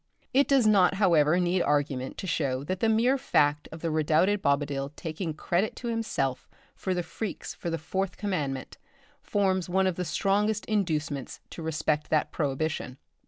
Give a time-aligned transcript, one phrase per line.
[0.33, 4.41] It does not however need argument to show that the mere fact of the redoubted
[4.41, 8.79] Bobadil taking credit to himself for his freaks with the fourth commandment,
[9.21, 12.97] forms one of the strongest inducements to respect that prohibition.